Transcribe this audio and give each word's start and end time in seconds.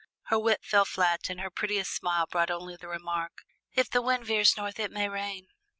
Her 0.29 0.39
wit 0.39 0.61
fell 0.63 0.85
flat 0.85 1.29
and 1.29 1.39
her 1.41 1.51
prettiest 1.51 1.93
smile 1.93 2.25
brought 2.25 2.49
only 2.49 2.75
the 2.75 2.87
remark, 2.87 3.43
"If 3.75 3.87
the 3.87 4.01
wind 4.01 4.25
veers 4.25 4.57
north 4.57 4.79
it 4.79 4.89
may 4.89 5.07
rain." 5.07 5.49